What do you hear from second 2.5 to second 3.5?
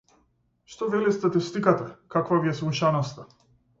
е слушаноста?